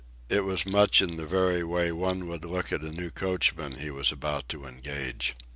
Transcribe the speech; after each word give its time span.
It 0.29 0.43
was 0.45 0.65
much 0.65 0.99
in 1.03 1.17
the 1.17 1.27
very 1.27 1.63
way 1.63 1.91
one 1.91 2.27
would 2.27 2.43
look 2.43 2.71
at 2.71 2.81
a 2.81 2.89
new 2.89 3.11
coachman 3.11 3.75
he 3.81 3.91
was 3.91 4.11
about 4.11 4.49
to 4.49 4.65
engage. 4.65 5.35